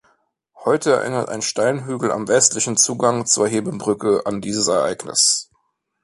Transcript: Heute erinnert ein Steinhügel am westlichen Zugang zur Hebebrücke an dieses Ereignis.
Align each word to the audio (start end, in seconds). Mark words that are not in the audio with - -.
Heute 0.65 0.93
erinnert 0.93 1.29
ein 1.29 1.43
Steinhügel 1.43 2.11
am 2.11 2.27
westlichen 2.27 2.75
Zugang 2.75 3.27
zur 3.27 3.47
Hebebrücke 3.47 4.25
an 4.25 4.41
dieses 4.41 4.65
Ereignis. 4.67 5.51